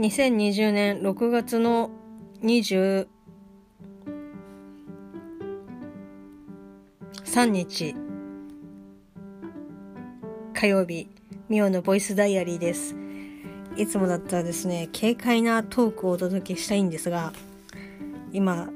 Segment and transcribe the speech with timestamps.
[0.00, 1.90] 2020年6月の
[2.42, 3.06] 23
[7.44, 7.94] 日
[10.54, 11.10] 火曜日
[11.50, 12.96] ミオのボイスダイアリーです。
[13.76, 17.34] いつもだったらですね軽快なトークをお届けしたいんですが
[18.32, 18.70] 今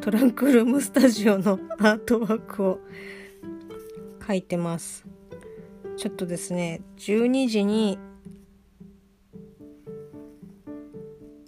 [0.00, 2.80] トランクルームスタジオのアートワークを
[4.26, 5.06] 書いてます。
[5.96, 8.00] ちょっとですね12時に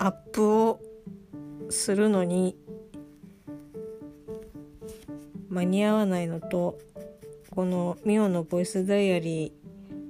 [0.07, 0.81] アップを
[1.69, 2.57] するのに
[5.49, 6.79] 間に合わないのと
[7.51, 9.53] このミオのボイスダイアリ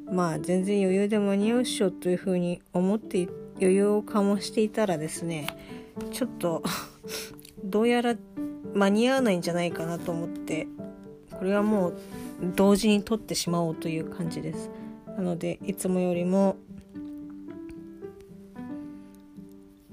[0.06, 3.27] ーまあ全然余裕で間に合うっしょというふうに思って
[3.59, 5.46] 余裕を醸していたらですね
[6.12, 6.62] ちょっと
[7.65, 8.16] どうやら
[8.74, 10.68] 間に合わないんじゃないかなと思って
[11.38, 11.95] これはもう
[12.54, 14.70] 同時に撮ってしまおうという感じです。
[15.16, 16.57] なのでいつもよりも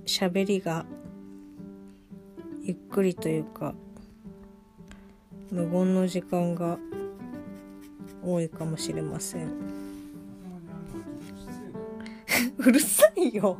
[0.05, 0.85] 喋りが
[2.61, 3.73] ゆっくりというか
[5.51, 6.77] 無言の時間が
[8.23, 9.47] 多いかもしれません。
[12.57, 13.57] うるさいよ。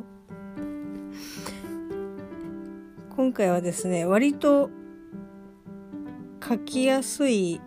[3.16, 4.70] 今回はですね割と
[6.46, 7.60] 書きやすい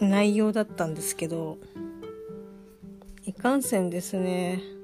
[0.00, 1.58] 内容だったんですけど
[3.24, 4.77] いかんせんですね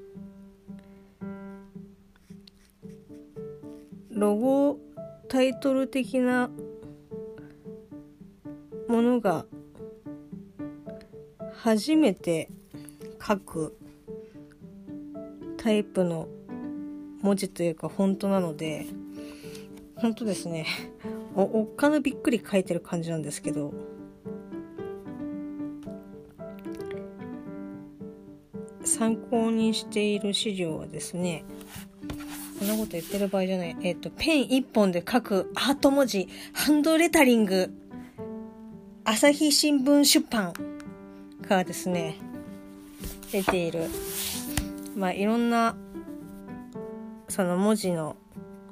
[4.15, 4.79] ロゴ
[5.27, 6.49] タイトル的な
[8.87, 9.45] ものが
[11.53, 12.49] 初めて
[13.21, 13.77] 書く
[15.57, 16.29] タイプの
[17.21, 18.85] 文字というかフォントなので
[19.97, 20.65] 本当ですね。
[21.35, 23.73] おっかなびっくり書いてる感じなんですけど。
[28.85, 31.43] 参考にしている資料はですね
[32.65, 33.77] んなこと言ってる場合じゃない。
[33.83, 37.71] えっ、とペン一本で書くハート文字ハンドレタリング。
[39.03, 40.51] 朝日新聞出版
[41.47, 42.15] からですね
[43.31, 43.87] 出ている。
[44.95, 45.75] まあいろんな
[47.29, 48.15] その文字の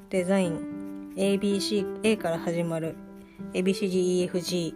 [0.10, 2.96] デザイン ABC A から始まる
[3.54, 4.74] ABCDEFGZ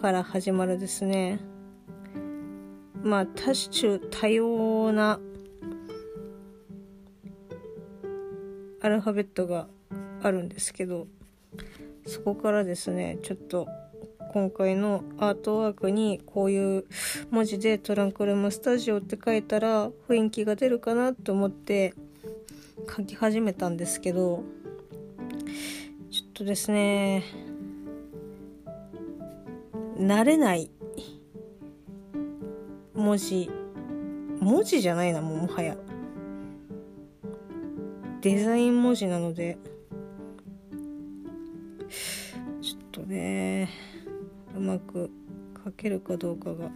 [0.00, 1.38] から始まるですね。
[3.02, 5.20] まあ多種多様な
[8.86, 9.66] アルファベットが
[10.22, 11.08] あるんですけど
[12.06, 13.66] そこからですねちょっと
[14.32, 16.84] 今回のアートワークにこういう
[17.32, 21.94] 文字でトランクルームスタジオって書いたら雰囲気が出るかなと思って
[22.96, 24.44] 書き始めたんですけど
[26.12, 27.24] ちょっとですね
[29.98, 30.70] 慣れない
[32.94, 33.50] 文字
[34.38, 35.76] 文字じゃないなもうもはや。
[38.20, 39.58] デザイン文字なので。
[42.60, 43.68] ちょっとね
[44.56, 45.10] うまく
[45.64, 46.70] 書けるかどうかが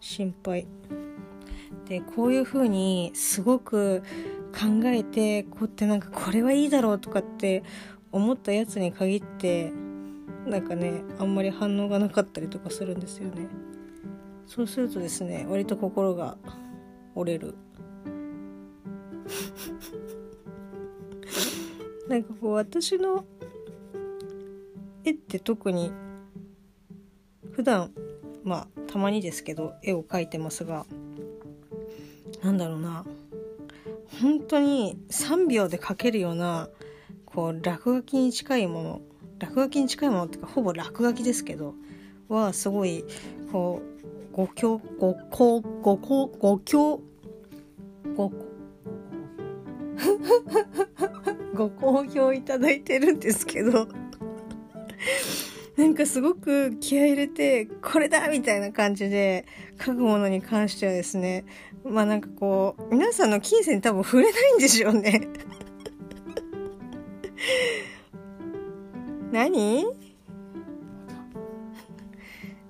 [0.00, 0.66] 心配。
[1.86, 4.02] でこういう風にすごく
[4.52, 7.62] 考えてこうってなんかこれはいいだろうとかって
[8.12, 9.72] 思ったやつに限って
[10.46, 13.46] なんかねあんまり反応がなかったりとかするんですよね。
[14.46, 16.36] そうするとですね割と心が
[17.14, 17.54] 折れる。
[22.08, 23.24] なんかこう私の
[25.04, 25.92] 絵って特に
[27.52, 27.92] 普段
[28.44, 30.86] まあたまにですけど絵を描いてますが
[32.42, 33.04] なんだろうな。
[34.20, 36.68] 本当に3秒で描けるような
[37.24, 39.00] こう落書きに近いもの
[39.38, 41.74] 落書きに近いものっていうかほぼ落書きですけど
[42.28, 43.04] はすごい
[43.52, 43.80] こ
[44.32, 47.00] うご協ごごごごご協
[48.16, 48.32] ご
[51.54, 53.88] ご好評いただいてるんですけど。
[55.76, 59.46] なんかすごく気合入れてこれだみたいな感じで
[59.80, 61.44] 書くものに関してはですね。
[61.84, 65.28] まあなんかこう皆さんの金銭に多分触れないんでしょうね。
[69.30, 69.80] 何？
[69.80, 69.84] い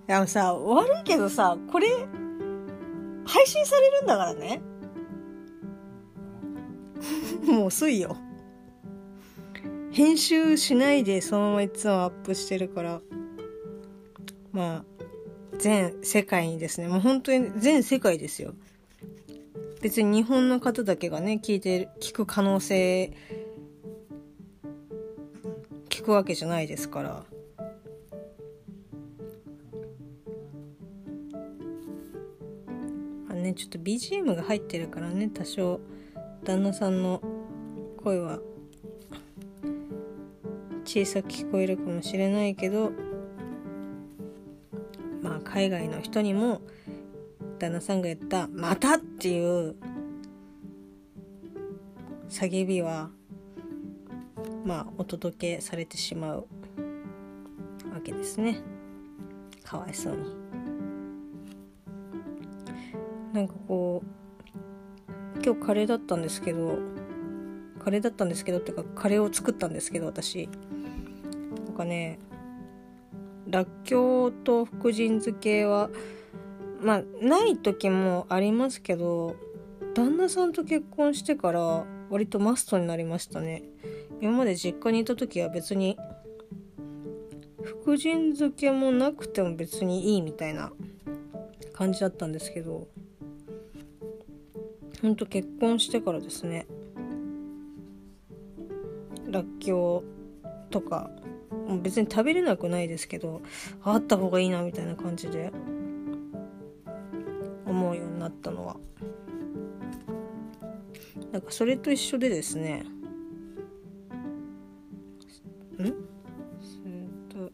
[0.07, 1.87] やさ悪いけどさこれ
[3.27, 4.63] 配信されるんだからね。
[7.45, 8.17] もう遅いよ。
[9.91, 13.00] 編集しないでそのままいつもアップしてるから。
[14.53, 14.99] まあ
[15.59, 16.89] 全世界にですね。
[16.89, 18.55] もう本当に全世界ですよ。
[19.81, 23.12] 別に日本の方だけがね聞いてる聞く可能性
[25.89, 27.25] 聞くわけじゃないですから。
[33.31, 35.81] あねちょっと BGM が入ってるからね多少。
[36.44, 37.20] 旦那さんの
[38.02, 38.38] 声は
[40.85, 42.93] 小さく聞こえるかもしれないけど
[45.23, 46.62] まあ海外の人にも
[47.58, 49.75] 旦那さんが言った「また!」っていう
[52.29, 53.11] 叫びは
[54.64, 56.46] まあお届けされてしまう
[57.93, 58.62] わけですね
[59.64, 60.25] かわいそうに
[63.32, 64.18] なんかこう
[65.44, 66.79] 今日カレーだったんですけど
[67.82, 70.49] カレーだったんですけどっていうかカレーを作ったんですけど私。
[71.67, 72.19] なんかね
[73.49, 75.90] らっきょうと福神漬けは
[76.81, 79.37] まあない時もありますけど
[79.94, 83.62] 旦那さんと結婚してから割とマストになりましたね。
[84.20, 85.96] 今まで実家にいた時は別に
[87.62, 90.73] 福神漬けもなくても別にいいみたいな
[91.73, 92.88] 感じだったんですけど
[95.00, 96.67] ほんと結婚してからですね。
[99.31, 100.03] らっきょ
[100.43, 101.11] うとか
[101.83, 103.43] 別に食べれなくないですけど
[103.83, 105.53] あった方がいいなみたいな感じで
[107.67, 108.77] 思うようになったのは。
[111.31, 112.87] なんかそれと一緒でですね。
[115.79, 115.85] ん？
[115.85, 115.93] それ
[117.29, 117.53] と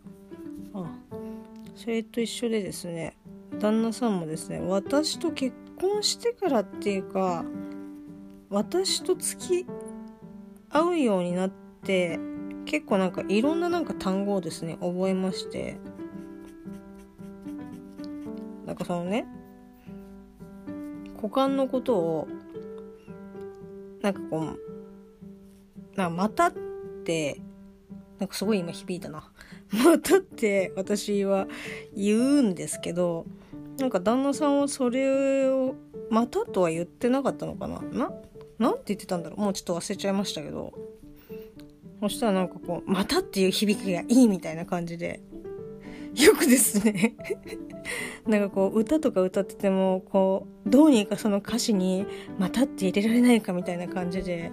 [0.75, 0.97] あ
[1.75, 3.17] それと一緒でですね。
[3.59, 5.55] 旦那さんもですね私と結
[6.05, 7.45] してからっていうか
[8.51, 9.67] 私と付き
[10.71, 12.19] 合うようになって
[12.67, 15.79] 結構なんかいろんななんか単語をですね覚えまして。
[18.67, 19.27] なんかそのね
[21.17, 22.29] 股間のことを
[24.03, 26.53] なんかこうなまたっ
[27.05, 27.41] て
[28.19, 29.31] なんかすごい今響いたな。
[29.73, 31.47] またって私は
[31.95, 33.27] 言うんですけど
[33.79, 35.75] なんか旦那さんはそれを
[36.15, 37.81] またとは言ってなかったのかな？
[37.93, 38.13] な？
[38.59, 39.41] なんて言ってたんだろう？
[39.41, 40.73] もうちょっと忘れちゃいましたけど。
[42.01, 45.23] そしたらなんかこう、またっていう響きがいいみたいな感じで、
[46.15, 47.15] よくですね。
[48.29, 52.07] なんかこう、歌とか歌ってても、こう、どうにかその歌詞に、
[52.39, 54.51] またって入れられないかみたいな感じで、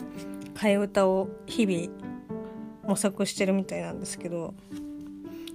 [0.55, 1.89] 替え歌を日々
[2.87, 4.53] 模索してるみたいなんですけど、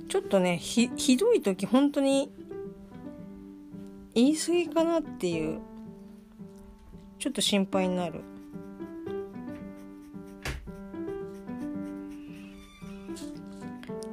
[0.08, 2.30] ちょっとね、ひ、ひどい時本当に
[4.14, 5.60] 言い過ぎかなっていう、
[7.18, 8.20] ちょっと心配になる。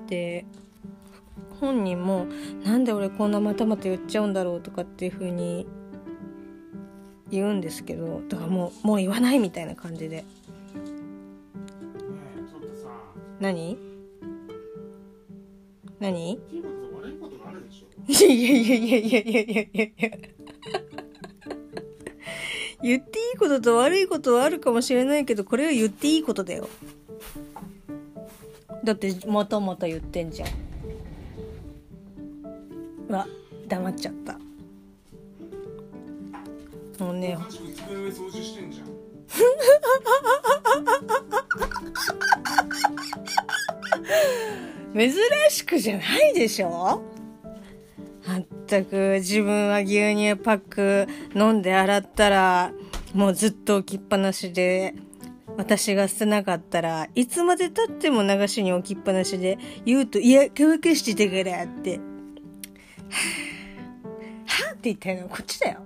[0.07, 0.45] で
[1.59, 2.27] 本人も
[2.63, 5.65] なんで俺こんなまたまた言っちゃうんだろうとかっていうふうに
[7.31, 10.23] 言うんですけどだからもうもう言わないみたいな感じで。
[13.39, 13.77] 何？
[15.99, 16.33] 何？
[16.33, 19.33] いやいやいやいやいやい
[19.73, 20.09] やいや。
[22.83, 26.67] 言っていいことと悪いことはあるかもしれないけどこれは言っていいことだよ。
[28.83, 30.49] だってまたまた言ってんじゃん。
[33.09, 33.27] うわ
[33.67, 34.37] 黙っちゃった。
[37.03, 37.37] もうね。
[44.93, 45.11] 珍
[45.49, 47.01] しくじゃないでしょ？
[48.79, 52.71] ったく自分は牛乳パック飲んで洗ったら
[53.13, 54.95] もうずっと置きっぱなしで
[55.55, 61.99] 私が捨てなかったらいつまで経っても流しに置きっぱなしで言うといや乾かしてたからって。
[64.45, 65.79] はぁって言ったのこっちだよ。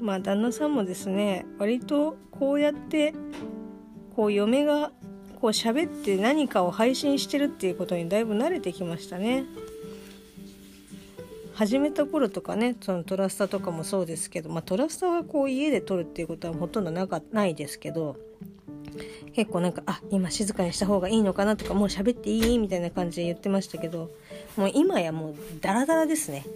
[0.00, 3.14] まあ旦那さんもですね割とこうやって
[4.16, 4.90] こう嫁が
[5.42, 9.44] こう喋って何かを配信してるっていうことにだいぶ慣れてきましたね。
[11.54, 18.16] 始めた頃とかねそのトラスタとかもそうですけど、まあ、トラスタはこう家で撮るっていうことはほとんどなかないですけど
[19.34, 24.10] 結構なんかあ今静かにした方がいいのかなとかもう喋っていいみたいな感じで言ってましたけど
[24.56, 26.46] もう今やもうダラダラですね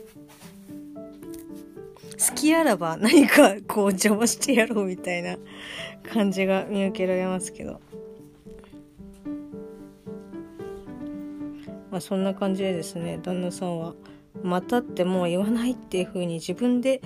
[2.29, 5.37] 好きあらば何かこう邪魔してやろうみたいな
[6.15, 7.81] 感じが見受けられますけど
[11.91, 13.95] まあそんな感じでですね旦那さんは
[14.43, 17.01] またってもう言わないっていう風に自分で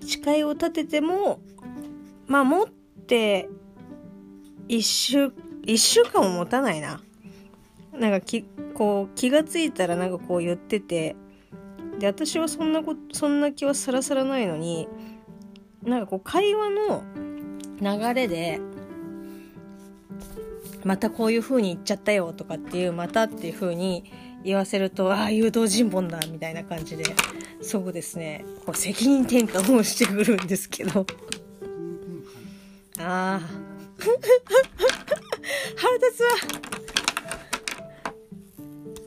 [0.00, 1.40] 誓いを立てても
[2.26, 3.48] まあ持って
[4.68, 5.32] 一週
[5.66, 7.00] 一週間も持たないな。
[7.92, 8.42] なんかき
[8.74, 11.14] こう気がついたらなんかこう言ってて
[11.98, 14.88] で私はそんなことそんな気はさらさらないのに
[15.82, 17.04] なんかこう会話の
[17.80, 18.60] 流れで
[20.84, 24.04] またこういう風に言っちゃったよとかっていうまたっていう風に
[24.44, 27.04] 言わせるとああ誘導尋問だみたいな感じで
[27.62, 28.44] そうですね。
[28.66, 31.06] こう責任転換をしてくるんですけど。
[32.98, 33.40] ああ
[35.76, 36.28] 腹立つわ。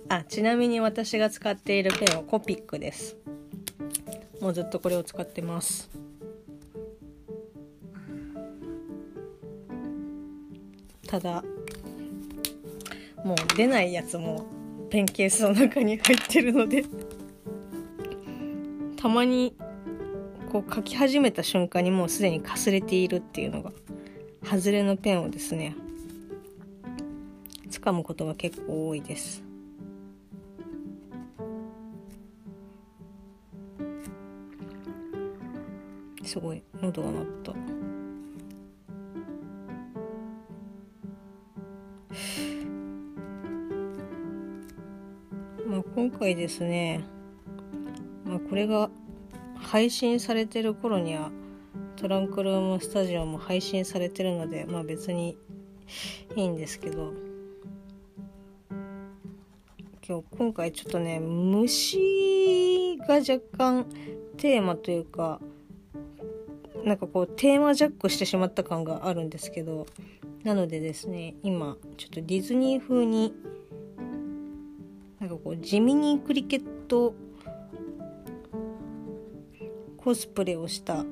[0.09, 3.15] あちなみに私が使っているペンはコピックです。
[4.41, 5.89] もうずっとこれを使ってます。
[11.07, 11.43] ただ
[13.27, 14.45] もう出ないやつも
[14.89, 16.85] ペンケースの中に入ってるので。
[18.95, 19.53] たまに
[20.49, 23.73] こう書き始めた瞬間にもうすでにかすれているっていうのが
[24.43, 25.75] 外れのペンをですね
[27.69, 29.43] 掴むことが結構多いです。
[36.23, 37.86] すごい喉が鳴った。
[46.19, 47.03] 回ですね。
[48.25, 48.89] まあこれが
[49.55, 51.31] 配信されてる頃には
[51.95, 55.37] トランクルームスタジオも配信されてるのでまあ別に
[56.35, 57.13] いいんですけど。
[60.07, 63.85] 今日今回ちょっとね虫が若干
[64.37, 65.41] テーマというか
[66.85, 69.85] なんかこうテーマジャックしてしまった感があるんですけど。
[70.43, 73.33] なのでですね今ちょっとディズニー風に
[75.59, 77.13] 地味にクリケット
[79.97, 81.03] コスプレをした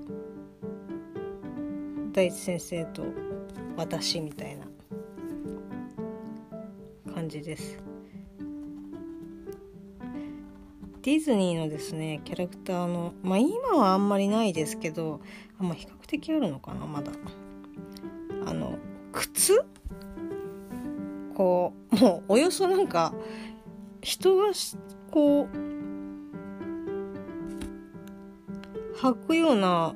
[2.13, 3.03] 大地先生と
[3.75, 4.65] 私みたいな
[7.13, 7.77] 感じです。
[11.01, 15.21] ディズニーのですねキャラクターのまあ今はあんまりないですけど
[15.59, 17.11] あま比較的あるのかなまだ。
[18.45, 18.77] あの
[19.11, 19.63] 靴？
[21.35, 23.13] こうもうおよそなんか
[24.05, 24.51] 人が
[25.09, 25.57] こう
[28.95, 29.95] 履くような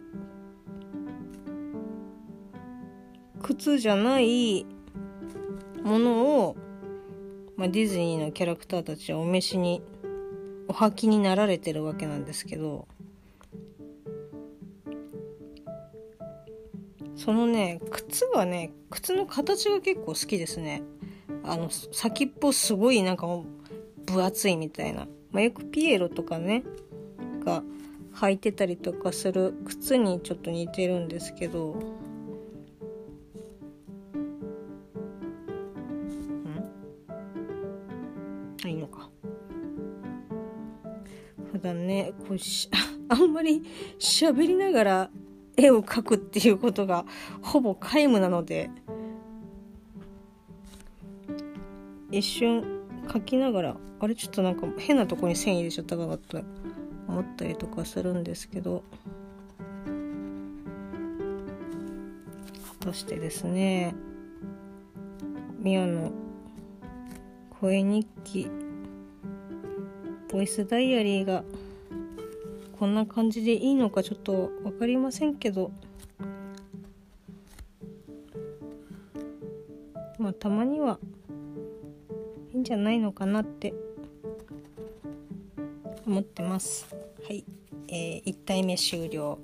[3.44, 4.66] 靴じゃない
[5.84, 6.58] ものを、
[7.56, 9.84] まあ、ディズニーのキャラクターたちはお召しに
[10.68, 12.88] お履きになられてるわけなんですけど
[17.16, 20.82] そのね靴がね靴の形が結構好きですね。
[21.44, 23.28] あの先っぽすごいなんか
[24.12, 26.64] 分厚いみたいな、まあ、よくピエロとかね
[27.44, 27.64] が
[28.16, 31.76] 履いてたりとかする靴にちょっと似てるんですけど。
[38.66, 38.68] ん。
[38.68, 39.10] いいのか。
[41.52, 42.70] 普段ねこうし
[43.10, 43.64] あんまり
[44.00, 45.10] 喋りながら
[45.56, 47.06] 絵を描くっていうことが
[47.42, 48.70] ほぼ皆無なので。
[52.12, 52.79] 一瞬
[53.10, 56.44] 描きながらあれちょっとなんか変なとこに線入れちゃったかなって
[57.08, 58.84] 思ったりとかするんですけど
[62.80, 63.96] 果たしてですね
[65.58, 66.12] ミオの
[67.60, 68.48] 声日記
[70.32, 71.44] ボイスダイアリーが
[72.80, 75.72] こんな感じでいいのかちょっと分かりませんけど
[80.20, 81.00] まあたまには
[82.60, 83.74] いんじゃないのかなって
[86.06, 86.94] 思ってます。
[87.24, 87.46] はい、
[87.88, 89.40] えー、1体目終了。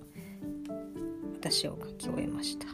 [1.40, 2.68] 私を書き終えました。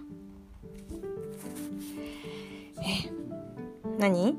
[2.82, 3.12] え
[4.00, 4.36] 何？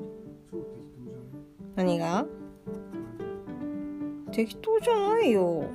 [1.76, 2.26] 何が？
[4.32, 5.66] 適当じゃないよ。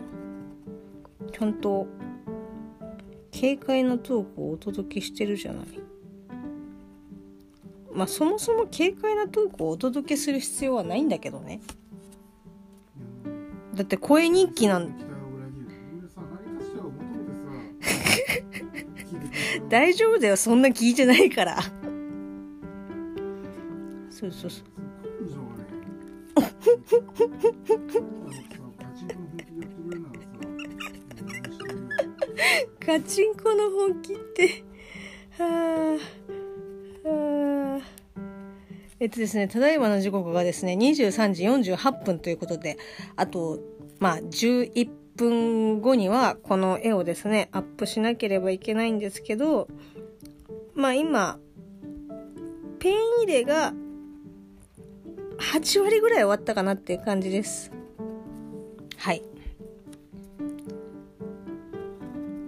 [1.31, 1.87] ちゃんと
[3.31, 5.86] 軽快なトークをお届けしてるじゃない。
[7.97, 11.61] まあそもそも軽快なトークをお届けする必要はないんだけどね。
[13.73, 14.93] だって声日記なん
[19.67, 20.37] 大丈夫だよ。
[20.37, 21.57] そんな聞いてないから。
[24.11, 24.65] そうそうそう。
[32.79, 34.63] ガチンコの本気って。
[35.39, 36.16] はあはあ
[38.99, 42.77] えっとですね、ただいまの時刻がですね、23時48分ということで、
[43.15, 43.59] あと、
[43.99, 49.67] まあ、11分後にはこの絵をですね、アップしなければいけないんですけど、
[50.73, 51.39] まあ今、
[52.79, 53.73] ペン入れが
[55.37, 57.71] 8割ぐらい終わったかなっていう感じです。
[58.97, 59.21] はい。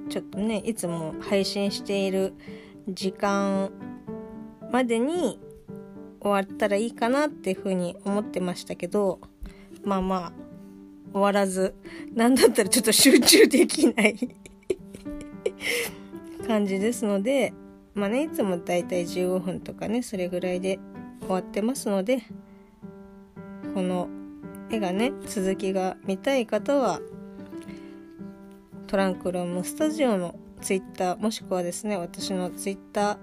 [0.10, 2.34] ちょっとね、いつも配信している
[2.88, 3.72] 時間
[4.72, 5.40] までに
[6.22, 9.20] 終わったらいいかなっていうふうに思ってましたけど
[9.84, 10.32] まあまあ
[11.14, 11.76] 終わらず
[12.14, 14.16] なんだったらちょっと集中できない
[16.48, 17.54] 感じですので
[17.94, 20.80] まあねいつもだいたい15分とかねそれぐらいで
[21.22, 22.24] 終わってますので
[23.74, 24.10] この
[24.70, 27.00] 絵がね続きが見たい方は
[28.88, 33.18] トランクルームスタジオのツイッターもしくはですね私のツイッター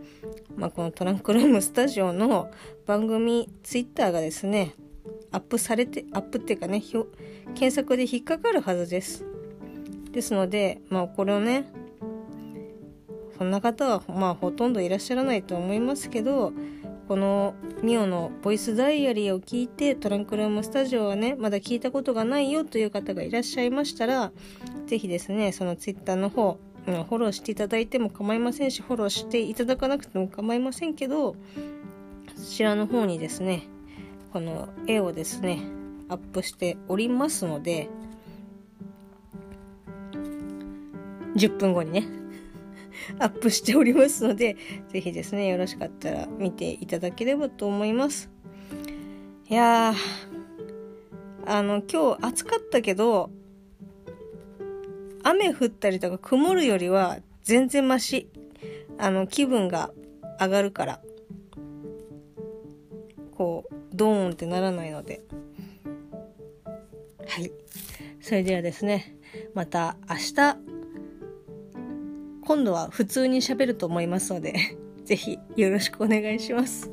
[0.55, 2.51] まあ、このトランクルームスタジオの
[2.85, 4.75] 番組ツイッターがですね
[5.31, 6.83] アップされてアップっていうかね
[7.55, 9.25] 検索で引っかかるはずです。
[10.11, 11.65] ですのでまあこれをね
[13.41, 16.53] そんな方はまあほとんどいらっしゃらないと思いますけど
[17.07, 24.31] このミオのボイスダイアリーを聞いてトランクルームスタジオはねまだ聞いたことがないよという方がいらっしゃいましたら
[24.85, 31.35] 是非ですねそのツイッターの方フォローしていただいても構いませんしフォローしていただかなくても構いませんけど
[32.35, 33.63] そちらの方にですね
[34.33, 35.61] この絵をですね
[36.09, 37.89] アップしておりますので
[41.35, 42.20] 10分後にね
[43.19, 44.57] アップしておりますので、
[44.89, 48.29] ぜひですね、よろしかったら見ていただければと思います。
[49.49, 49.95] いやー、
[51.45, 53.29] あの、今日暑かったけど、
[55.23, 58.29] 雨降ったりとか曇るよりは全然マシ。
[58.97, 59.91] あの、気分が
[60.39, 61.01] 上がるから。
[63.35, 65.21] こう、ドーンってならないので。
[67.27, 67.51] はい。
[68.21, 69.15] それではですね、
[69.53, 70.70] また明日
[72.51, 74.53] 今度は普通に喋ると思いますので、
[75.05, 76.89] ぜひよろしくお願いします。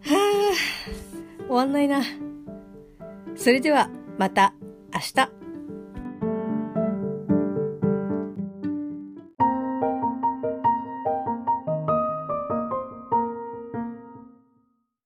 [0.00, 0.52] は
[1.40, 2.02] あ、終わんないな。
[3.36, 4.54] それではまた
[4.92, 5.35] 明日。